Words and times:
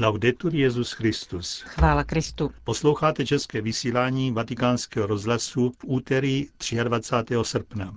Laudetur 0.00 0.54
Jezus 0.54 0.92
Christus. 0.92 1.60
Chvála 1.60 2.04
Kristu. 2.04 2.50
Posloucháte 2.64 3.26
české 3.26 3.60
vysílání 3.60 4.32
Vatikánského 4.32 5.06
rozhlasu 5.06 5.70
v 5.70 5.84
úterý 5.84 6.46
23. 6.84 7.34
srpna. 7.42 7.94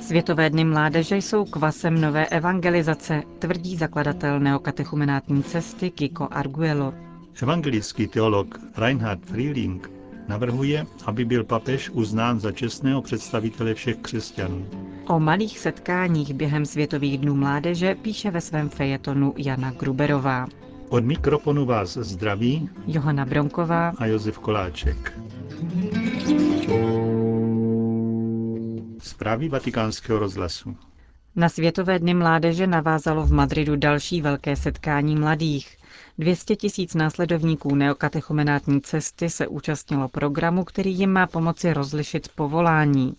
Světové 0.00 0.50
dny 0.50 0.64
mládeže 0.64 1.16
jsou 1.16 1.44
kvasem 1.44 2.00
nové 2.00 2.26
evangelizace, 2.26 3.22
tvrdí 3.38 3.76
zakladatel 3.76 4.40
neokatechumenátní 4.40 5.42
cesty 5.42 5.90
Kiko 5.90 6.28
Arguello. 6.30 6.94
Evangelický 7.42 8.06
teolog 8.06 8.58
Reinhard 8.76 9.24
Frieling 9.26 9.99
navrhuje, 10.30 10.86
aby 11.06 11.24
byl 11.24 11.44
papež 11.44 11.90
uznán 11.90 12.40
za 12.40 12.52
čestného 12.52 13.02
představitele 13.02 13.74
všech 13.74 13.96
křesťanů. 13.96 14.66
O 15.08 15.20
malých 15.20 15.58
setkáních 15.58 16.34
během 16.34 16.66
Světových 16.66 17.18
dnů 17.18 17.34
mládeže 17.34 17.94
píše 17.94 18.30
ve 18.30 18.40
svém 18.40 18.68
fejetonu 18.68 19.34
Jana 19.36 19.70
Gruberová. 19.70 20.46
Od 20.88 21.04
mikrofonu 21.04 21.66
vás 21.66 21.96
zdraví 21.96 22.68
Johana 22.86 23.24
Bronková 23.26 23.92
a 23.98 24.06
Josef 24.06 24.38
Koláček. 24.38 25.12
Zprávy 28.98 29.48
vatikánského 29.48 30.18
rozhlasu. 30.18 30.76
Na 31.36 31.48
Světové 31.48 31.98
dny 31.98 32.14
mládeže 32.14 32.66
navázalo 32.66 33.26
v 33.26 33.32
Madridu 33.32 33.76
další 33.76 34.22
velké 34.22 34.56
setkání 34.56 35.16
mladých. 35.16 35.79
200 36.18 36.56
tisíc 36.56 36.94
následovníků 36.94 37.74
neokatechumenátní 37.74 38.80
cesty 38.80 39.30
se 39.30 39.46
účastnilo 39.46 40.08
programu, 40.08 40.64
který 40.64 40.98
jim 40.98 41.12
má 41.12 41.26
pomoci 41.26 41.72
rozlišit 41.72 42.28
povolání. 42.34 43.16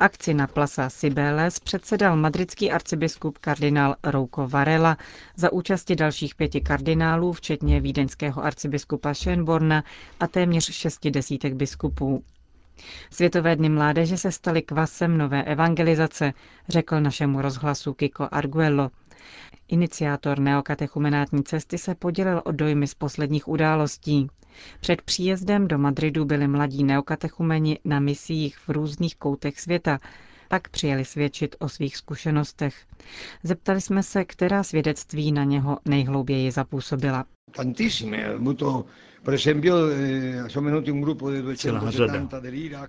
Akci 0.00 0.34
na 0.34 0.46
Plaza 0.46 0.90
Sibeles 0.90 1.58
předsedal 1.60 2.16
madridský 2.16 2.70
arcibiskup 2.70 3.38
kardinál 3.38 3.96
Rouko 4.04 4.48
Varela 4.48 4.96
za 5.36 5.52
účasti 5.52 5.96
dalších 5.96 6.34
pěti 6.34 6.60
kardinálů, 6.60 7.32
včetně 7.32 7.80
vídeňského 7.80 8.44
arcibiskupa 8.44 9.12
Schönborna 9.12 9.82
a 10.20 10.26
téměř 10.26 10.72
šesti 10.72 11.10
desítek 11.10 11.54
biskupů. 11.54 12.22
Světové 13.10 13.56
dny 13.56 13.68
mládeže 13.68 14.16
se 14.16 14.32
staly 14.32 14.62
kvasem 14.62 15.18
nové 15.18 15.42
evangelizace, 15.44 16.32
řekl 16.68 17.00
našemu 17.00 17.42
rozhlasu 17.42 17.94
Kiko 17.94 18.28
Arguello. 18.30 18.90
Iniciátor 19.68 20.38
neokatechumenátní 20.38 21.44
cesty 21.44 21.78
se 21.78 21.94
podělil 21.94 22.42
o 22.44 22.52
dojmy 22.52 22.86
z 22.86 22.94
posledních 22.94 23.48
událostí. 23.48 24.26
Před 24.80 25.02
příjezdem 25.02 25.68
do 25.68 25.78
Madridu 25.78 26.24
byli 26.24 26.48
mladí 26.48 26.84
neokatechumeni 26.84 27.78
na 27.84 28.00
misích 28.00 28.58
v 28.58 28.68
různých 28.68 29.16
koutech 29.16 29.60
světa, 29.60 30.00
pak 30.48 30.68
přijeli 30.68 31.04
svědčit 31.04 31.56
o 31.58 31.68
svých 31.68 31.96
zkušenostech. 31.96 32.86
Zeptali 33.42 33.80
jsme 33.80 34.02
se, 34.02 34.24
která 34.24 34.62
svědectví 34.62 35.32
na 35.32 35.44
něho 35.44 35.78
nejhlouběji 35.84 36.50
zapůsobila. 36.50 37.24
Celá 41.56 41.90
řada. 41.90 42.28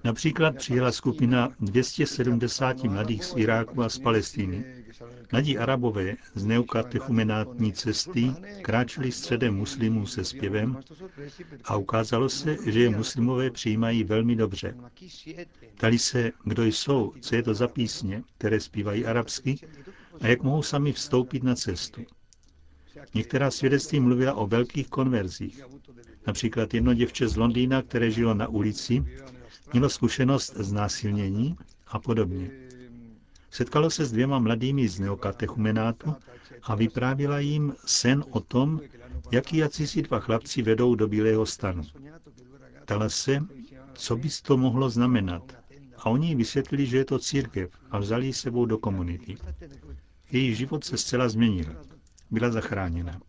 Například 0.04 0.56
přijela 0.56 0.92
skupina 0.92 1.50
270 1.60 2.84
mladých 2.84 3.26
z 3.26 3.34
Iráku 3.38 3.82
a 3.84 3.90
z 3.90 4.00
Palestiny. 4.00 4.66
Mladí 5.32 5.58
arabové 5.58 6.16
z 6.36 6.46
neukatechumenátní 6.46 7.74
cesty 7.74 8.32
kráčeli 8.62 9.12
středem 9.12 9.56
muslimů 9.56 10.06
se 10.06 10.24
zpěvem 10.24 10.80
a 11.64 11.76
ukázalo 11.76 12.30
se, 12.30 12.58
že 12.66 12.80
je 12.80 12.90
muslimové 12.90 13.52
přijímají 13.52 14.04
velmi 14.04 14.36
dobře. 14.36 14.76
Tali 15.76 16.00
se, 16.00 16.32
kdo 16.44 16.64
jsou, 16.66 17.14
co 17.22 17.36
je 17.36 17.44
to 17.44 17.54
za 17.54 17.68
písně, 17.68 18.24
které 18.38 18.60
zpívají 18.60 19.06
arabsky 19.06 19.56
a 20.22 20.28
jak 20.28 20.44
mohou 20.44 20.64
sami 20.64 20.94
vstoupit 20.94 21.44
na 21.44 21.56
cestu. 21.56 22.02
Některá 23.14 23.52
svědectví 23.52 24.00
mluvila 24.00 24.34
o 24.34 24.48
velkých 24.48 24.88
konverzích. 24.88 25.62
Například 26.28 26.74
jedno 26.74 26.94
děvče 26.94 27.28
z 27.28 27.38
Londýna, 27.38 27.82
které 27.82 28.12
žilo 28.12 28.34
na 28.34 28.48
ulici, 28.48 29.04
mělo 29.74 29.90
zkušenost 29.90 30.54
z 30.56 30.72
násilnění 30.72 31.58
a 31.88 32.00
podobně. 32.00 32.52
Setkalo 33.52 33.90
se 33.90 34.06
s 34.06 34.12
dvěma 34.12 34.40
mladými 34.40 34.88
z 34.88 35.00
neokatechumenátu 35.00 36.16
a 36.64 36.76
vyprávěla 36.76 37.40
jim 37.40 37.74
sen 37.86 38.24
o 38.30 38.40
tom, 38.40 38.82
jaký 39.32 39.62
si 39.72 40.02
dva 40.02 40.20
chlapci 40.20 40.62
vedou 40.62 40.96
do 40.96 41.08
Bílého 41.08 41.46
stanu. 41.46 41.84
Ptala 42.82 43.10
se, 43.10 43.40
co 43.94 44.16
by 44.16 44.30
to 44.42 44.58
mohlo 44.58 44.90
znamenat. 44.90 45.58
A 45.98 46.10
oni 46.10 46.36
vysvětlili, 46.36 46.86
že 46.86 46.98
je 46.98 47.06
to 47.06 47.20
církev 47.20 47.70
a 47.92 48.00
vzali 48.00 48.26
ji 48.26 48.34
sebou 48.34 48.66
do 48.66 48.78
komunity. 48.78 49.38
Její 50.32 50.56
život 50.56 50.84
se 50.84 50.98
zcela 50.98 51.30
změnil. 51.30 51.76
Byla 52.32 52.52
zachráněna. 52.52 53.20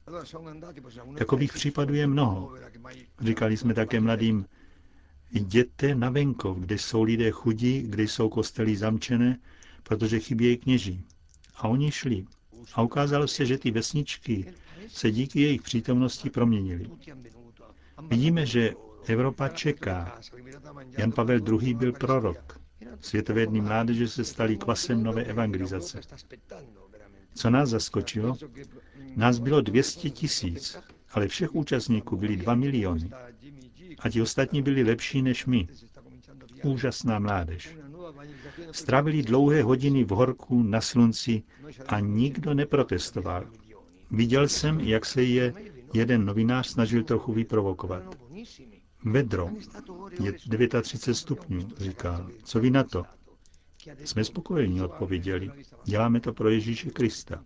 Takových 1.18 1.52
případů 1.52 1.94
je 1.94 2.06
mnoho. 2.06 2.52
Říkali 3.20 3.56
jsme 3.56 3.74
také 3.74 4.00
mladým, 4.00 4.46
jděte 5.30 5.94
na 5.94 6.10
venkov, 6.10 6.58
kde 6.58 6.78
jsou 6.78 7.02
lidé 7.02 7.30
chudí, 7.30 7.82
kde 7.82 8.02
jsou 8.02 8.28
kostely 8.28 8.76
zamčené, 8.76 9.38
protože 9.82 10.20
chybějí 10.20 10.56
kněží. 10.56 11.04
A 11.56 11.68
oni 11.68 11.90
šli. 11.90 12.24
A 12.74 12.82
ukázalo 12.82 13.28
se, 13.28 13.46
že 13.46 13.58
ty 13.58 13.70
vesničky 13.70 14.52
se 14.88 15.10
díky 15.10 15.40
jejich 15.40 15.62
přítomnosti 15.62 16.30
proměnily. 16.30 16.90
Vidíme, 18.08 18.46
že 18.46 18.74
Evropa 19.06 19.48
čeká. 19.48 20.20
Jan 20.98 21.12
Pavel 21.12 21.40
II. 21.60 21.74
byl 21.74 21.92
prorok. 21.92 22.60
Světové 23.00 23.46
dny 23.46 23.60
mládeže 23.60 24.08
se 24.08 24.24
staly 24.24 24.56
kvasem 24.56 25.02
nové 25.02 25.24
evangelizace. 25.24 26.00
Co 27.38 27.50
nás 27.50 27.68
zaskočilo? 27.68 28.36
Nás 29.16 29.38
bylo 29.38 29.60
200 29.60 30.10
tisíc, 30.10 30.78
ale 31.10 31.28
všech 31.28 31.54
účastníků 31.54 32.16
byli 32.16 32.36
2 32.36 32.54
miliony. 32.54 33.10
A 33.98 34.10
ti 34.10 34.22
ostatní 34.22 34.62
byli 34.62 34.82
lepší 34.82 35.22
než 35.22 35.46
my. 35.46 35.68
Úžasná 36.64 37.18
mládež. 37.18 37.76
Strávili 38.72 39.22
dlouhé 39.22 39.62
hodiny 39.62 40.04
v 40.04 40.08
horku 40.08 40.62
na 40.62 40.80
slunci 40.80 41.42
a 41.86 42.00
nikdo 42.00 42.54
neprotestoval. 42.54 43.46
Viděl 44.10 44.48
jsem, 44.48 44.80
jak 44.80 45.06
se 45.06 45.22
je 45.22 45.54
jeden 45.94 46.24
novinář 46.24 46.66
snažil 46.68 47.04
trochu 47.04 47.32
vyprovokovat. 47.32 48.18
Vedro 49.04 49.50
je 50.20 50.32
39 50.32 51.14
stupňů, 51.14 51.68
říká. 51.76 52.26
Co 52.44 52.60
vy 52.60 52.70
na 52.70 52.84
to? 52.84 53.04
Jsme 54.04 54.24
spokojeni, 54.24 54.82
odpověděli. 54.82 55.50
Děláme 55.84 56.20
to 56.20 56.32
pro 56.32 56.48
Ježíše 56.48 56.90
Krista. 56.90 57.44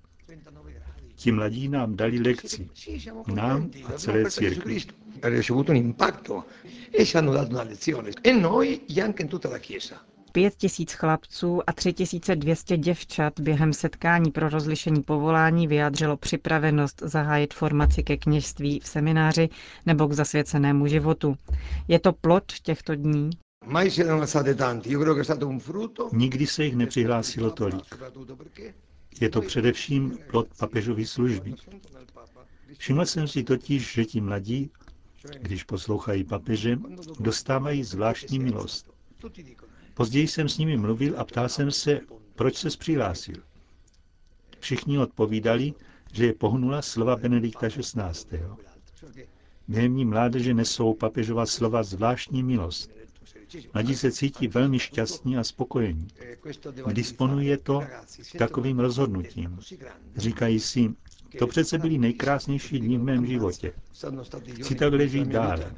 Ti 1.14 1.32
mladí 1.32 1.68
nám 1.68 1.96
dali 1.96 2.18
lekci. 2.18 2.68
Nám 3.34 3.70
a 3.84 3.92
celé 3.92 4.30
církvi. 4.30 4.78
Pět 10.32 10.54
tisíc 10.56 10.92
chlapců 10.92 11.60
a 11.66 11.72
3200 11.72 12.76
děvčat 12.76 13.40
během 13.40 13.72
setkání 13.72 14.30
pro 14.30 14.48
rozlišení 14.48 15.02
povolání 15.02 15.66
vyjádřilo 15.66 16.16
připravenost 16.16 17.02
zahájit 17.04 17.54
formaci 17.54 18.02
ke 18.02 18.16
kněžství 18.16 18.80
v 18.80 18.88
semináři 18.88 19.48
nebo 19.86 20.08
k 20.08 20.12
zasvěcenému 20.12 20.86
životu. 20.86 21.36
Je 21.88 21.98
to 21.98 22.12
plod 22.12 22.44
těchto 22.62 22.94
dní? 22.94 23.30
Nikdy 26.12 26.46
se 26.46 26.64
jich 26.64 26.76
nepřihlásilo 26.76 27.50
tolik. 27.50 27.94
Je 29.20 29.30
to 29.30 29.40
především 29.40 30.18
plod 30.30 30.48
papežovy 30.58 31.06
služby. 31.06 31.54
Všiml 32.78 33.06
jsem 33.06 33.28
si 33.28 33.44
totiž, 33.44 33.92
že 33.92 34.04
ti 34.04 34.20
mladí, 34.20 34.70
když 35.40 35.64
poslouchají 35.64 36.24
papeže, 36.24 36.78
dostávají 37.20 37.84
zvláštní 37.84 38.38
milost. 38.38 38.90
Později 39.94 40.28
jsem 40.28 40.48
s 40.48 40.58
nimi 40.58 40.76
mluvil 40.76 41.14
a 41.20 41.24
ptal 41.24 41.48
jsem 41.48 41.70
se, 41.70 42.00
proč 42.34 42.56
se 42.56 42.68
přihlásil. 42.78 43.36
Všichni 44.58 44.98
odpovídali, 44.98 45.74
že 46.12 46.26
je 46.26 46.32
pohnula 46.34 46.82
slova 46.82 47.16
Benedikta 47.16 47.68
XVI. 47.68 48.40
Během 49.68 49.96
ní 49.96 50.04
mládeže 50.04 50.54
nesou 50.54 50.94
papežova 50.94 51.46
slova 51.46 51.82
zvláštní 51.82 52.42
milost. 52.42 53.01
Mladí 53.74 53.96
se 53.96 54.12
cítí 54.12 54.48
velmi 54.48 54.78
šťastní 54.78 55.36
a 55.36 55.44
spokojení. 55.44 56.08
Disponuje 56.92 57.58
to 57.58 57.82
takovým 58.38 58.78
rozhodnutím. 58.78 59.58
Říkají 60.16 60.60
si, 60.60 60.90
to 61.38 61.46
přece 61.46 61.78
byly 61.78 61.98
nejkrásnější 61.98 62.78
dny 62.80 62.98
v 62.98 63.02
mém 63.02 63.26
životě. 63.26 63.72
Chci 64.62 64.74
takhle 64.74 65.08
žít 65.08 65.28
dále. 65.28 65.74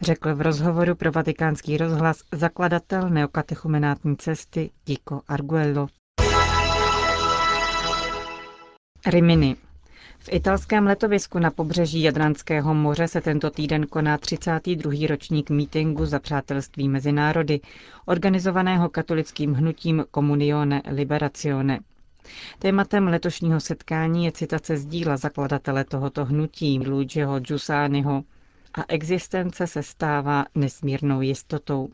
Řekl 0.00 0.34
v 0.34 0.40
rozhovoru 0.40 0.94
pro 0.94 1.12
vatikánský 1.12 1.76
rozhlas 1.76 2.22
zakladatel 2.32 3.10
neokatechumenátní 3.10 4.16
cesty 4.16 4.70
Tico 4.84 5.20
Arguello. 5.28 5.86
Rimini. 9.06 9.56
V 10.24 10.28
italském 10.32 10.86
letovisku 10.86 11.38
na 11.38 11.50
pobřeží 11.50 12.02
Jadranského 12.02 12.74
moře 12.74 13.08
se 13.08 13.20
tento 13.20 13.50
týden 13.50 13.86
koná 13.86 14.18
32. 14.18 14.92
ročník 15.08 15.50
mítingu 15.50 16.06
za 16.06 16.18
přátelství 16.18 16.88
mezi 16.88 17.12
národy, 17.12 17.60
organizovaného 18.06 18.88
katolickým 18.88 19.54
hnutím 19.54 20.04
Comunione 20.14 20.82
Liberazione. 20.90 21.80
Tématem 22.58 23.08
letošního 23.08 23.60
setkání 23.60 24.24
je 24.24 24.32
citace 24.32 24.76
z 24.76 24.86
díla 24.86 25.16
zakladatele 25.16 25.84
tohoto 25.84 26.24
hnutí, 26.24 26.78
Luigiho 26.88 27.40
Giussaniho, 27.40 28.24
a 28.74 28.84
existence 28.88 29.66
se 29.66 29.82
stává 29.82 30.44
nesmírnou 30.54 31.20
jistotou. 31.20 31.88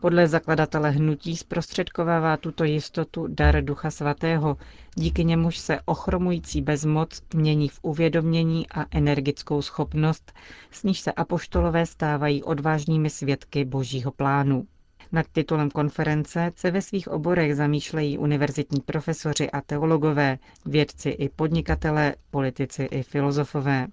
Podle 0.00 0.28
zakladatele 0.28 0.90
hnutí 0.90 1.36
zprostředkovává 1.36 2.36
tuto 2.36 2.64
jistotu 2.64 3.26
dar 3.28 3.64
Ducha 3.64 3.90
Svatého, 3.90 4.56
díky 4.94 5.24
němuž 5.24 5.58
se 5.58 5.80
ochromující 5.84 6.62
bezmoc 6.62 7.22
mění 7.34 7.68
v 7.68 7.78
uvědomění 7.82 8.68
a 8.70 8.84
energickou 8.90 9.62
schopnost, 9.62 10.32
s 10.70 10.82
níž 10.82 11.00
se 11.00 11.12
apoštolové 11.12 11.86
stávají 11.86 12.42
odvážnými 12.42 13.10
svědky 13.10 13.64
božího 13.64 14.10
plánu. 14.12 14.66
Nad 15.12 15.26
titulem 15.32 15.70
konference 15.70 16.52
se 16.56 16.70
ve 16.70 16.82
svých 16.82 17.08
oborech 17.08 17.56
zamýšlejí 17.56 18.18
univerzitní 18.18 18.80
profesoři 18.80 19.50
a 19.50 19.60
teologové, 19.60 20.38
vědci 20.66 21.08
i 21.10 21.28
podnikatelé, 21.28 22.14
politici 22.30 22.82
i 22.84 23.02
filozofové. 23.02 23.86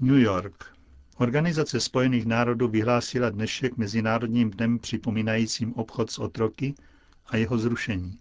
New 0.00 0.18
York. 0.18 0.79
Organizace 1.20 1.80
spojených 1.80 2.26
národů 2.26 2.68
vyhlásila 2.68 3.30
dnešek 3.30 3.76
Mezinárodním 3.76 4.50
dnem 4.50 4.78
připomínajícím 4.78 5.74
obchod 5.74 6.10
s 6.10 6.18
otroky 6.18 6.74
a 7.26 7.36
jeho 7.36 7.58
zrušení. 7.58 8.18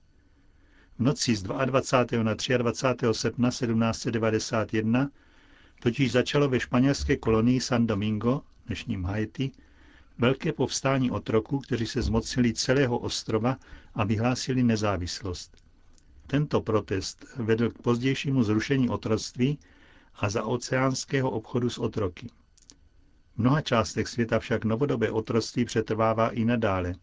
V 0.98 1.04
noci 1.04 1.36
z 1.36 1.44
22. 1.44 2.24
na 2.24 2.34
23. 2.57 3.06
srpna 3.12 3.50
1791 3.50 5.10
totiž 5.81 6.12
začalo 6.12 6.50
ve 6.50 6.60
španělské 6.60 7.18
kolonii 7.18 7.62
San 7.62 7.88
Domingo, 7.88 8.42
dnešním 8.66 9.04
Haiti, 9.04 9.51
velké 10.18 10.54
povstání 10.54 11.12
otroků, 11.12 11.60
kteří 11.60 11.86
se 11.88 12.01
zmocnili 12.01 12.54
celého 12.54 12.98
ostrova 12.98 13.57
a 13.94 14.04
vyhlásili 14.04 14.63
nezávislost. 14.63 15.57
Tento 16.28 16.62
protest 16.62 17.25
vedl 17.36 17.69
k 17.69 17.81
pozdějšímu 17.81 18.44
zrušení 18.44 18.90
otroctví 18.90 19.60
a 20.16 20.30
za 20.30 20.44
oceánského 20.44 21.30
obchodu 21.31 21.69
s 21.69 21.78
otroky. 21.78 22.30
Mnoha 23.39 23.62
částech 23.62 24.07
světa 24.07 24.39
však 24.39 24.65
novodobé 24.65 25.12
otroctví 25.12 25.65
přetrvává 25.65 26.30
i 26.30 26.45
nadále. 26.45 26.95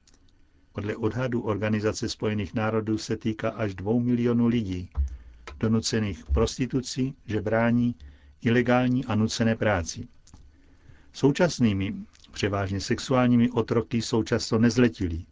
Podle 0.73 0.97
odhadu 0.97 1.41
Organizace 1.41 2.09
spojených 2.09 2.55
národů 2.55 2.99
se 2.99 3.17
týká 3.17 3.51
až 3.51 3.75
dvou 3.75 4.01
milionů 4.01 4.47
lidí, 4.47 4.91
donucených 5.59 6.25
k 6.25 6.31
prostituci, 6.31 7.13
žebrání, 7.27 7.95
ilegální 8.43 9.05
a 9.05 9.15
nucené 9.15 9.57
práci. 9.57 10.09
Současnými, 11.13 11.95
převážně 12.33 12.81
sexuálními 12.81 13.51
otroky 13.51 14.03
jsou 14.03 14.23
často 14.23 14.59
nezletilí. 14.59 15.27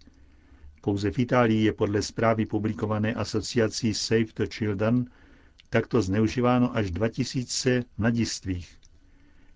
Pouze 0.80 1.10
v 1.10 1.18
Itálii 1.18 1.64
je 1.64 1.72
podle 1.72 2.02
zprávy 2.02 2.46
publikované 2.46 3.14
asociací 3.14 3.94
Save 3.94 4.32
the 4.36 4.46
Children 4.46 5.04
takto 5.70 6.02
zneužíváno 6.02 6.76
až 6.76 6.90
2000 6.90 7.82
mladistvých. 7.98 8.83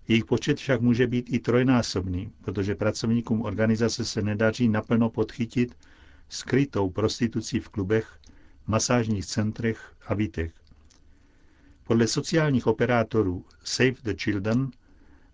Jejich 0.09 0.25
počet 0.25 0.57
však 0.57 0.81
může 0.81 1.07
být 1.07 1.33
i 1.33 1.39
trojnásobný, 1.39 2.31
protože 2.41 2.75
pracovníkům 2.75 3.41
organizace 3.41 4.05
se 4.05 4.21
nedaří 4.21 4.69
naplno 4.69 5.09
podchytit 5.09 5.77
skrytou 6.29 6.89
prostitucí 6.89 7.59
v 7.59 7.69
klubech, 7.69 8.19
masážních 8.67 9.25
centrech 9.25 9.93
a 10.07 10.15
bytech. 10.15 10.53
Podle 11.83 12.07
sociálních 12.07 12.67
operátorů 12.67 13.45
Save 13.63 13.95
the 14.03 14.13
Children 14.23 14.71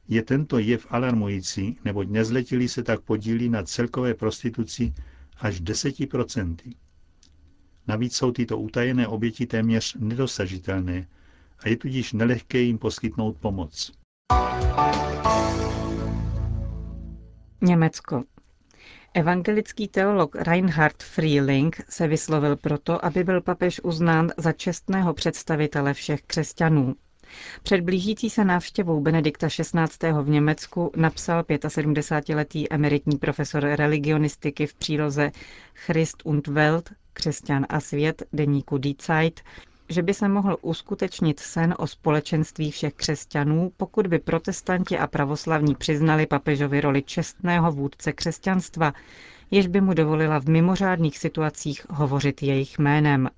je 0.08 0.24
tento 0.24 0.60
jev 0.60 0.88
alarmující, 0.90 1.78
neboť 1.86 2.08
nezletilí 2.10 2.68
se 2.68 2.84
tak 2.84 3.02
podílí 3.02 3.50
na 3.50 3.64
celkové 3.64 4.14
prostituci 4.14 4.94
až 5.38 5.62
10%. 5.62 6.56
Navíc 7.88 8.16
jsou 8.16 8.32
tyto 8.32 8.58
utajené 8.58 9.08
oběti 9.08 9.46
téměř 9.46 9.96
nedosažitelné 10.00 11.08
a 11.60 11.70
je 11.70 11.78
tudíž 11.78 12.14
nelehké 12.14 12.60
jim 12.60 12.78
poskytnout 12.78 13.38
pomoc. 13.38 14.05
Německo. 17.66 18.24
Evangelický 19.14 19.88
teolog 19.88 20.36
Reinhard 20.36 21.04
Frieling 21.04 21.82
se 21.90 22.08
vyslovil 22.08 22.56
proto, 22.56 23.06
aby 23.06 23.24
byl 23.24 23.42
papež 23.42 23.82
uznán 23.84 24.32
za 24.38 24.52
čestného 24.52 25.14
představitele 25.14 25.94
všech 25.94 26.22
křesťanů. 26.22 26.96
Před 27.64 27.82
blížící 27.82 28.30
se 28.30 28.46
návštěvou 28.46 29.02
Benedikta 29.02 29.48
XVI. 29.48 30.12
v 30.22 30.30
Německu 30.30 30.92
napsal 30.96 31.42
75-letý 31.42 32.74
emeritní 32.74 33.18
profesor 33.18 33.64
religionistiky 33.64 34.68
v 34.68 34.74
příloze 34.74 35.32
Christ 35.74 36.18
und 36.26 36.48
Welt, 36.48 36.90
křesťan 37.14 37.66
a 37.70 37.80
svět, 37.80 38.24
deníku 38.34 38.78
Die 38.78 38.96
Zeit, 39.02 39.42
že 39.90 40.02
by 40.04 40.14
se 40.14 40.28
mohl 40.28 40.58
uskutečnit 40.62 41.40
sen 41.40 41.76
o 41.78 41.88
společenství 41.88 42.72
všech 42.72 42.94
křesťanů, 42.94 43.72
pokud 43.78 44.08
by 44.08 44.20
protestanti 44.20 44.98
a 44.98 45.08
pravoslavní 45.08 45.76
přiznali 45.76 46.26
papežovi 46.26 46.82
roli 46.82 47.02
čestného 47.04 47.72
vůdce 47.72 48.14
křesťanstva, 48.14 48.94
jež 49.52 49.68
by 49.68 49.82
mu 49.82 49.94
dovolila 49.94 50.40
v 50.40 50.46
mimořádných 50.46 51.18
situacích 51.18 51.86
hovořit 51.90 52.44
jejich 52.44 52.80
jménem. 52.80 53.30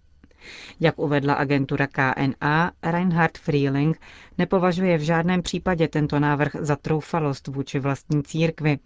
Jak 0.79 0.99
uvedla 0.99 1.33
agentura 1.33 1.88
KNA, 1.88 2.71
Reinhard 2.83 3.38
Frieling 3.38 4.00
nepovažuje 4.38 4.97
v 4.97 5.01
žádném 5.01 5.41
případě 5.41 5.88
tento 5.88 6.19
návrh 6.19 6.55
za 6.59 6.75
troufalost 6.75 7.47
vůči 7.47 7.79
vlastní 7.79 8.23
církvi. 8.23 8.79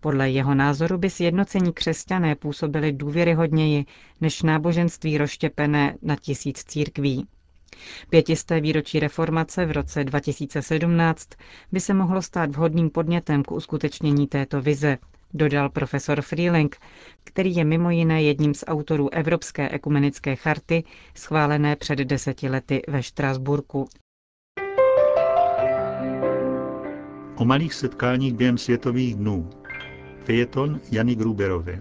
Podle 0.00 0.30
jeho 0.30 0.54
názoru 0.54 0.98
by 0.98 1.10
sjednocení 1.10 1.72
křesťané 1.72 2.34
působili 2.34 2.92
důvěryhodněji 2.92 3.84
než 4.20 4.42
náboženství 4.42 5.18
rozštěpené 5.18 5.96
na 6.02 6.16
tisíc 6.16 6.64
církví. 6.64 7.26
Pětisté 8.10 8.60
výročí 8.60 9.00
reformace 9.00 9.66
v 9.66 9.70
roce 9.72 10.04
2017 10.04 11.28
by 11.72 11.80
se 11.80 11.94
mohlo 11.94 12.22
stát 12.22 12.50
vhodným 12.50 12.90
podnětem 12.90 13.42
k 13.42 13.50
uskutečnění 13.52 14.26
této 14.26 14.62
vize, 14.62 14.98
dodal 15.34 15.68
profesor 15.70 16.22
Freeling, 16.22 16.76
který 17.24 17.56
je 17.56 17.64
mimo 17.64 17.90
jiné 17.90 18.22
jedním 18.22 18.54
z 18.54 18.64
autorů 18.66 19.14
Evropské 19.14 19.68
ekumenické 19.68 20.36
charty, 20.36 20.84
schválené 21.14 21.76
před 21.76 21.98
deseti 21.98 22.48
lety 22.48 22.82
ve 22.88 23.02
Štrasburku. 23.02 23.88
O 27.38 27.44
malých 27.44 27.74
setkáních 27.74 28.34
během 28.34 28.58
světových 28.58 29.14
dnů. 29.14 29.50
Fejeton 30.24 30.80
Jany 30.90 31.14
Gruberové. 31.14 31.78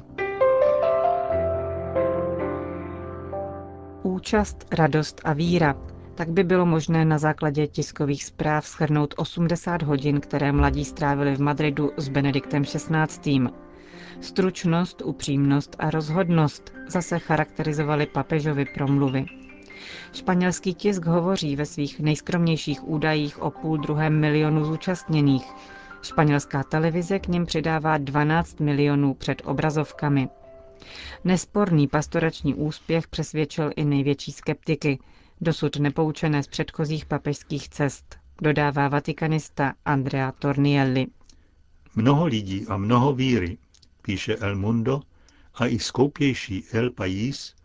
Účast, 4.04 4.74
radost 4.74 5.22
a 5.24 5.34
víra. 5.34 5.76
Tak 6.16 6.30
by 6.30 6.44
bylo 6.44 6.66
možné 6.66 7.06
na 7.06 7.18
základě 7.18 7.68
tiskových 7.68 8.24
zpráv 8.26 8.68
schrnout 8.68 9.14
80 9.18 9.82
hodin, 9.82 10.20
které 10.20 10.52
mladí 10.52 10.86
strávili 10.86 11.36
v 11.36 11.42
Madridu 11.42 11.92
s 11.98 12.10
Benediktem 12.10 12.64
XVI. 12.64 13.40
Stručnost, 14.22 15.02
upřímnost 15.06 15.76
a 15.80 15.90
rozhodnost 15.90 16.74
zase 16.88 17.20
charakterizovaly 17.20 18.06
papežovy 18.06 18.66
promluvy. 18.74 19.26
Španělský 20.14 20.74
tisk 20.74 21.06
hovoří 21.06 21.56
ve 21.56 21.66
svých 21.66 22.00
nejskromnějších 22.00 22.88
údajích 22.88 23.42
o 23.42 23.52
půl 23.52 23.78
druhém 23.78 24.20
milionu 24.20 24.66
zúčastněných. 24.66 25.46
Španělská 26.02 26.64
televize 26.64 27.20
k 27.20 27.28
ním 27.28 27.46
přidává 27.46 27.98
12 27.98 28.60
milionů 28.60 29.14
před 29.14 29.42
obrazovkami. 29.46 30.30
Nesporný 31.24 31.88
pastorační 31.88 32.54
úspěch 32.54 33.08
přesvědčil 33.08 33.72
i 33.76 33.86
největší 33.86 34.32
skeptiky, 34.32 35.00
dosud 35.42 35.76
nepoučené 35.76 36.44
z 36.44 36.48
předchozích 36.48 37.06
papežských 37.06 37.70
cest, 37.70 38.16
dodává 38.42 38.88
vatikanista 38.88 39.74
Andrea 39.86 40.32
Tornielli. 40.32 41.08
Mnoho 41.96 42.26
lidí 42.26 42.66
a 42.68 42.78
mnoho 42.78 43.14
víry, 43.14 43.58
píše 44.02 44.36
El 44.36 44.56
Mundo, 44.56 45.02
a 45.56 45.68
i 45.68 45.80
skoupější 45.80 46.64
El 46.72 46.92
País 46.92 47.56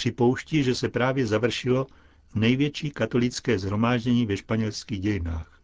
připouští, 0.00 0.62
že 0.62 0.74
se 0.74 0.88
právě 0.88 1.26
završilo 1.26 1.86
největší 2.34 2.90
katolické 2.90 3.58
zhromáždění 3.58 4.26
ve 4.26 4.36
španělských 4.36 5.00
dějinách. 5.00 5.60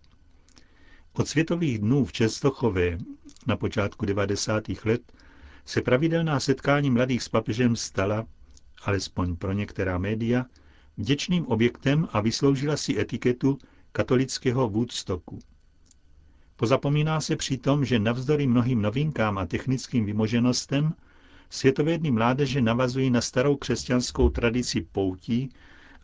Od 1.12 1.28
světových 1.28 1.78
dnů 1.78 2.04
v 2.04 2.12
Čestochově 2.12 2.98
na 3.46 3.56
počátku 3.56 4.06
90. 4.06 4.64
let 4.84 5.12
se 5.64 5.82
pravidelná 5.82 6.40
setkání 6.40 6.90
mladých 6.90 7.22
s 7.22 7.28
papežem 7.28 7.76
stala, 7.76 8.26
alespoň 8.82 9.36
pro 9.36 9.52
některá 9.52 9.98
média, 9.98 10.46
vděčným 10.96 11.46
objektem 11.46 12.08
a 12.12 12.20
vysloužila 12.20 12.76
si 12.76 13.00
etiketu 13.00 13.58
katolického 13.92 14.68
Woodstocku. 14.68 15.38
Pozapomíná 16.56 17.20
se 17.20 17.36
přitom, 17.36 17.84
že 17.84 17.98
navzdory 17.98 18.46
mnohým 18.46 18.82
novinkám 18.82 19.38
a 19.38 19.46
technickým 19.46 20.04
vymoženostem 20.04 20.94
světovědní 21.50 22.10
mládeže 22.10 22.60
navazují 22.60 23.10
na 23.10 23.20
starou 23.20 23.56
křesťanskou 23.56 24.28
tradici 24.30 24.80
poutí 24.92 25.48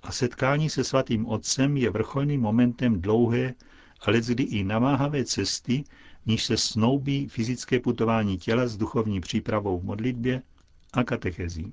a 0.02 0.12
setkání 0.12 0.70
se 0.70 0.84
svatým 0.84 1.26
otcem 1.26 1.76
je 1.76 1.90
vrcholným 1.90 2.40
momentem 2.40 3.00
dlouhé, 3.00 3.54
ale 4.00 4.20
kdy 4.20 4.42
i 4.42 4.64
namáhavé 4.64 5.24
cesty, 5.24 5.84
níž 6.26 6.44
se 6.44 6.56
snoubí 6.56 7.28
fyzické 7.28 7.80
putování 7.80 8.38
těla 8.38 8.66
s 8.66 8.76
duchovní 8.76 9.20
přípravou 9.20 9.78
v 9.80 9.84
modlitbě 9.84 10.42
a 10.92 11.04
katechezí. 11.04 11.72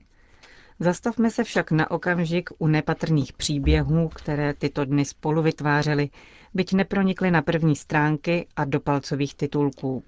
Zastavme 0.80 1.32
se 1.32 1.44
však 1.44 1.72
na 1.72 1.92
okamžik 1.92 2.50
u 2.58 2.68
nepatrných 2.68 3.34
příběhů, 3.34 4.10
které 4.10 4.54
tyto 4.54 4.86
dny 4.86 5.06
spolu 5.06 5.42
vytvářely, 5.42 6.10
byť 6.54 6.74
nepronikly 6.74 7.32
na 7.32 7.42
první 7.42 7.76
stránky 7.76 8.48
a 8.56 8.66
do 8.66 8.80
palcových 8.80 9.36
titulků. 9.36 10.04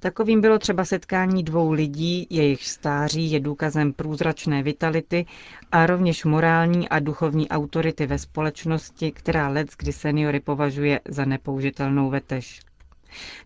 Takovým 0.00 0.40
bylo 0.40 0.58
třeba 0.58 0.84
setkání 0.84 1.42
dvou 1.42 1.72
lidí, 1.72 2.26
jejich 2.30 2.66
stáří 2.66 3.30
je 3.30 3.40
důkazem 3.40 3.92
průzračné 3.92 4.62
vitality 4.62 5.26
a 5.72 5.86
rovněž 5.86 6.24
morální 6.24 6.88
a 6.88 6.98
duchovní 6.98 7.48
autority 7.48 8.06
ve 8.06 8.18
společnosti, 8.18 9.12
která 9.12 9.48
let 9.48 9.68
kdy 9.78 9.92
seniory 9.92 10.40
považuje 10.40 11.00
za 11.08 11.24
nepoužitelnou 11.24 12.10
vetež. 12.10 12.60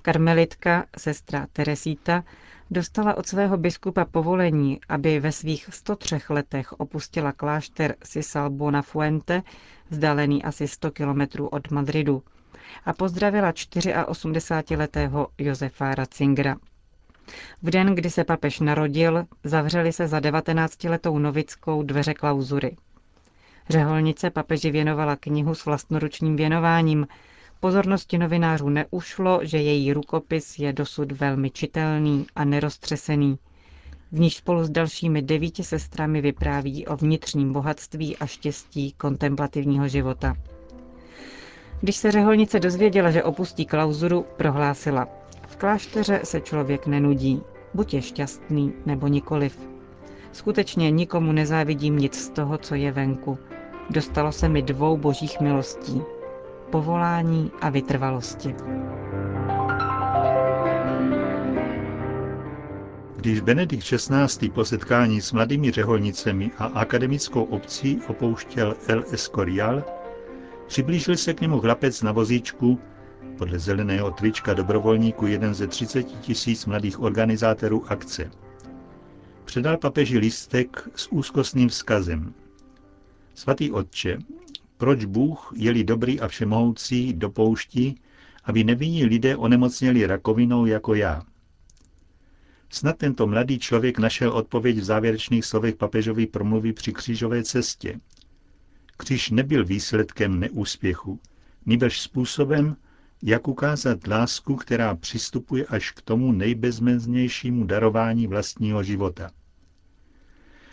Karmelitka, 0.02 0.84
sestra 0.98 1.46
Teresita, 1.52 2.24
dostala 2.70 3.14
od 3.16 3.26
svého 3.26 3.56
biskupa 3.56 4.04
povolení, 4.04 4.80
aby 4.88 5.20
ve 5.20 5.32
svých 5.32 5.68
103 5.72 6.18
letech 6.28 6.72
opustila 6.72 7.32
klášter 7.32 7.94
Sisal 8.04 8.50
Bonafuente, 8.50 9.42
vzdálený 9.90 10.44
asi 10.44 10.68
100 10.68 10.90
kilometrů 10.90 11.48
od 11.48 11.70
Madridu, 11.70 12.22
a 12.84 12.92
pozdravila 12.92 13.52
84-letého 13.52 15.26
Josefa 15.38 15.94
Ratzingera. 15.94 16.56
V 17.62 17.70
den, 17.70 17.94
kdy 17.94 18.10
se 18.10 18.24
papež 18.24 18.60
narodil, 18.60 19.24
zavřeli 19.44 19.92
se 19.92 20.08
za 20.08 20.20
19-letou 20.20 21.18
novickou 21.18 21.82
dveře 21.82 22.14
klauzury. 22.14 22.76
Řeholnice 23.68 24.30
papeži 24.30 24.70
věnovala 24.70 25.16
knihu 25.16 25.54
s 25.54 25.64
vlastnoručním 25.64 26.36
věnováním. 26.36 27.06
Pozornosti 27.60 28.18
novinářů 28.18 28.68
neušlo, 28.68 29.40
že 29.42 29.58
její 29.58 29.92
rukopis 29.92 30.58
je 30.58 30.72
dosud 30.72 31.12
velmi 31.12 31.50
čitelný 31.50 32.26
a 32.36 32.44
neroztřesený. 32.44 33.38
V 34.12 34.20
níž 34.20 34.36
spolu 34.36 34.64
s 34.64 34.70
dalšími 34.70 35.22
devíti 35.22 35.64
sestrami 35.64 36.20
vypráví 36.20 36.86
o 36.86 36.96
vnitřním 36.96 37.52
bohatství 37.52 38.16
a 38.16 38.26
štěstí 38.26 38.92
kontemplativního 38.92 39.88
života. 39.88 40.34
Když 41.80 41.96
se 41.96 42.10
řeholnice 42.10 42.60
dozvěděla, 42.60 43.10
že 43.10 43.22
opustí 43.22 43.66
klauzuru, 43.66 44.26
prohlásila. 44.36 45.08
V 45.46 45.56
klášteře 45.56 46.20
se 46.24 46.40
člověk 46.40 46.86
nenudí. 46.86 47.42
Buď 47.74 47.94
je 47.94 48.02
šťastný, 48.02 48.72
nebo 48.86 49.06
nikoliv. 49.06 49.68
Skutečně 50.32 50.90
nikomu 50.90 51.32
nezávidím 51.32 51.98
nic 51.98 52.14
z 52.14 52.28
toho, 52.28 52.58
co 52.58 52.74
je 52.74 52.92
venku. 52.92 53.38
Dostalo 53.90 54.32
se 54.32 54.48
mi 54.48 54.62
dvou 54.62 54.96
božích 54.96 55.40
milostí. 55.40 56.02
Povolání 56.70 57.50
a 57.60 57.70
vytrvalosti. 57.70 58.54
Když 63.16 63.40
Benedikt 63.40 63.84
XVI. 63.84 64.50
po 64.50 64.64
setkání 64.64 65.20
s 65.20 65.32
mladými 65.32 65.70
řeholnicemi 65.70 66.50
a 66.58 66.64
akademickou 66.64 67.42
obcí 67.42 68.00
opouštěl 68.08 68.74
El 68.88 69.04
Escorial, 69.12 69.84
Přiblížil 70.70 71.16
se 71.16 71.34
k 71.34 71.40
němu 71.40 71.60
chlapec 71.60 72.02
na 72.02 72.12
vozíčku, 72.12 72.80
podle 73.38 73.58
zeleného 73.58 74.10
trička 74.10 74.54
dobrovolníku 74.54 75.26
jeden 75.26 75.54
ze 75.54 75.66
30 75.66 76.02
tisíc 76.02 76.66
mladých 76.66 77.00
organizátorů 77.00 77.92
akce. 77.92 78.30
Předal 79.44 79.76
papeži 79.76 80.18
lístek 80.18 80.88
s 80.96 81.12
úzkostným 81.12 81.68
vzkazem. 81.68 82.34
Svatý 83.34 83.72
otče, 83.72 84.18
proč 84.76 85.04
Bůh, 85.04 85.52
jeli 85.56 85.84
dobrý 85.84 86.20
a 86.20 86.28
všemohoucí, 86.28 87.12
dopouští, 87.12 88.00
aby 88.44 88.64
nevinní 88.64 89.04
lidé 89.04 89.36
onemocněli 89.36 90.06
rakovinou 90.06 90.66
jako 90.66 90.94
já? 90.94 91.22
Snad 92.68 92.96
tento 92.96 93.26
mladý 93.26 93.58
člověk 93.58 93.98
našel 93.98 94.30
odpověď 94.30 94.76
v 94.76 94.84
závěrečných 94.84 95.44
slovech 95.44 95.76
papežovy 95.76 96.26
promluvy 96.26 96.72
při 96.72 96.92
křížové 96.92 97.42
cestě, 97.42 98.00
Kříž 99.00 99.30
nebyl 99.30 99.64
výsledkem 99.64 100.40
neúspěchu, 100.40 101.20
nýbrž 101.66 102.00
způsobem, 102.00 102.76
jak 103.22 103.48
ukázat 103.48 104.06
lásku, 104.06 104.56
která 104.56 104.94
přistupuje 104.94 105.66
až 105.66 105.90
k 105.90 106.02
tomu 106.02 106.32
nejbezmeznějšímu 106.32 107.64
darování 107.64 108.26
vlastního 108.26 108.82
života. 108.82 109.30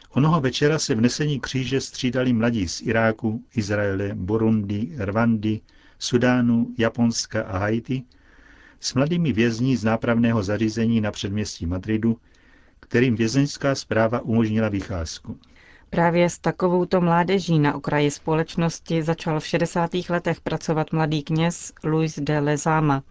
Onoho 0.10 0.42
večera 0.42 0.80
se 0.80 0.96
v 0.96 1.02
nesení 1.02 1.40
kříže 1.40 1.82
střídali 1.82 2.34
mladí 2.34 2.68
z 2.68 2.82
Iráku, 2.82 3.44
Izraele, 3.56 4.12
Burundi, 4.16 4.96
Rwandy, 5.00 5.62
Sudánu, 6.00 6.76
Japonska 6.78 7.42
a 7.44 7.58
Haiti 7.58 8.04
s 8.80 8.94
mladými 8.94 9.34
vězni 9.34 9.78
z 9.78 9.84
nápravného 9.84 10.44
zařízení 10.44 11.02
na 11.02 11.12
předměstí 11.12 11.66
Madridu, 11.66 12.18
kterým 12.80 13.16
vězeňská 13.16 13.76
zpráva 13.76 14.20
umožnila 14.20 14.70
vycházku. 14.70 15.40
Právě 15.90 16.30
s 16.30 16.40
takovouto 16.40 17.02
mládeží 17.02 17.60
na 17.60 17.76
okraji 17.76 18.12
společnosti 18.12 19.04
začal 19.04 19.40
v 19.40 19.48
60. 19.48 19.90
letech 20.10 20.42
pracovat 20.42 20.92
mladý 20.92 21.24
kněz 21.24 21.74
Luis 21.84 22.20
de 22.20 22.40
Lezama. 22.40 23.04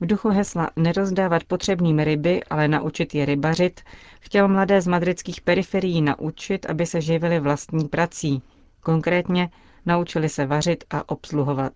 V 0.00 0.06
duchu 0.06 0.28
hesla 0.28 0.70
nerozdávat 0.76 1.44
potřebným 1.44 1.98
ryby, 1.98 2.44
ale 2.44 2.68
naučit 2.68 3.14
je 3.14 3.24
rybařit, 3.24 3.80
chtěl 4.20 4.48
mladé 4.48 4.80
z 4.80 4.86
madridských 4.86 5.40
periferií 5.40 6.02
naučit, 6.02 6.66
aby 6.70 6.86
se 6.86 7.00
živili 7.00 7.40
vlastní 7.40 7.88
prací. 7.88 8.42
Konkrétně 8.80 9.50
naučili 9.86 10.28
se 10.28 10.46
vařit 10.46 10.84
a 10.90 11.08
obsluhovat. 11.08 11.72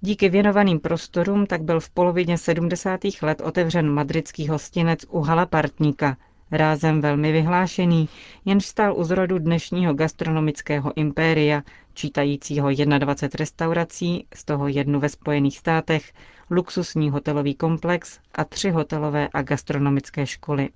Díky 0.00 0.28
věnovaným 0.28 0.80
prostorům 0.80 1.46
tak 1.46 1.62
byl 1.62 1.80
v 1.80 1.90
polovině 1.90 2.38
70. 2.38 3.00
let 3.22 3.40
otevřen 3.40 3.90
madridský 3.90 4.48
hostinec 4.48 5.00
u 5.08 5.20
Halapartníka– 5.20 6.16
rázem 6.50 7.00
velmi 7.00 7.32
vyhlášený, 7.32 8.08
jenž 8.44 8.64
stál 8.66 8.96
u 8.96 9.04
zrodu 9.04 9.38
dnešního 9.38 9.94
gastronomického 9.94 10.96
impéria, 10.96 11.62
čítajícího 11.94 12.68
21 12.98 13.28
restaurací, 13.38 14.26
z 14.34 14.44
toho 14.44 14.68
jednu 14.68 15.00
ve 15.00 15.08
Spojených 15.08 15.58
státech, 15.58 16.12
luxusní 16.50 17.10
hotelový 17.10 17.54
komplex 17.54 18.18
a 18.34 18.44
tři 18.44 18.70
hotelové 18.70 19.28
a 19.32 19.42
gastronomické 19.42 20.26
školy. 20.26 20.68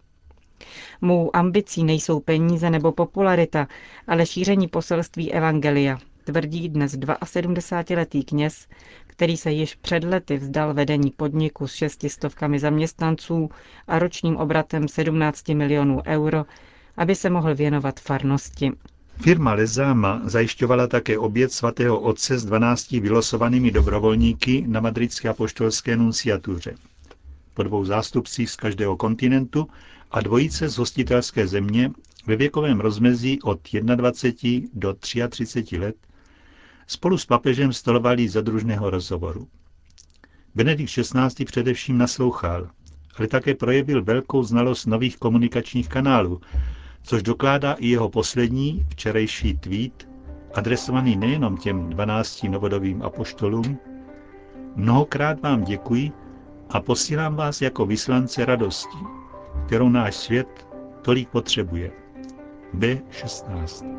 Mou 1.00 1.37
ambicí 1.37 1.84
nejsou 1.84 2.20
peníze 2.20 2.70
nebo 2.70 2.92
popularita, 2.92 3.68
ale 4.06 4.26
šíření 4.26 4.68
poselství 4.68 5.32
Evangelia, 5.32 5.98
tvrdí 6.32 6.68
dnes 6.68 6.92
72-letý 6.99 8.25
kněz, 8.25 8.66
který 9.06 9.37
se 9.37 9.50
již 9.50 9.75
před 9.75 10.04
lety 10.04 10.37
vzdal 10.37 10.75
vedení 10.75 11.11
podniku 11.16 11.66
s 11.66 11.73
šestistovkami 11.75 12.58
zaměstnanců 12.58 13.49
a 13.87 13.99
ročním 13.99 14.37
obratem 14.37 14.88
17 14.88 15.49
milionů 15.49 16.02
euro, 16.06 16.44
aby 16.97 17.14
se 17.14 17.30
mohl 17.30 17.54
věnovat 17.54 18.00
farnosti. 18.00 18.73
Firma 19.20 19.52
Lezama 19.54 20.20
zajišťovala 20.25 20.87
také 20.87 21.18
oběd 21.18 21.52
svatého 21.52 22.00
otce 22.00 22.38
s 22.38 22.44
12 22.44 22.90
vylosovanými 22.90 23.70
dobrovolníky 23.70 24.64
na 24.68 24.80
madridské 24.80 25.28
apoštolské 25.28 25.97
nunciatuře. 25.97 26.75
Po 27.54 27.62
dvou 27.62 27.85
zástupcích 27.85 28.50
z 28.50 28.56
každého 28.56 28.97
kontinentu 28.97 29.68
a 30.11 30.20
dvojice 30.20 30.68
z 30.68 30.78
hostitelské 30.78 31.47
země 31.47 31.90
ve 32.26 32.37
věkovém 32.37 32.80
rozmezí 32.80 33.42
od 33.42 33.61
21 33.97 34.68
do 34.75 34.94
33 34.94 35.78
let 35.78 35.97
spolu 36.88 37.18
s 37.18 37.26
papežem 37.26 37.73
stolovali 37.73 38.28
za 38.28 38.40
družného 38.40 38.90
rozhovoru. 38.90 39.49
Benedikt 40.54 40.92
XVI. 40.92 41.45
především 41.45 41.99
naslouchal, 41.99 42.68
ale 43.18 43.28
také 43.28 43.54
projevil 43.54 44.04
velkou 44.04 44.42
znalost 44.42 44.87
nových 44.87 45.16
komunikačních 45.16 45.88
kanálů, 45.88 46.40
což 47.02 47.23
dokládá 47.23 47.73
i 47.73 47.88
jeho 47.88 48.09
poslední, 48.09 48.87
včerejší 48.90 49.57
tweet, 49.57 50.09
adresovaný 50.54 51.16
nejenom 51.16 51.57
těm 51.57 51.90
12 51.90 52.42
novodovým 52.42 53.02
apoštolům. 53.02 53.78
Mnohokrát 54.76 55.40
vám 55.40 55.64
děkuji 55.64 56.12
a 56.71 56.80
posílám 56.80 57.37
vás 57.37 57.62
jako 57.62 57.87
vyslance 57.87 58.45
radosti, 58.45 58.99
kterou 59.66 59.88
náš 59.88 60.14
svět 60.14 60.68
tolik 61.02 61.28
potřebuje. 61.28 61.92
B16 62.75 63.99